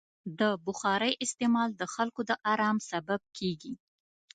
د 0.39 0.41
بخارۍ 0.65 1.13
استعمال 1.25 1.69
د 1.75 1.81
خلکو 1.93 2.21
د 2.29 2.31
ارام 2.51 2.77
سبب 2.89 3.21
کېږي. 3.37 3.73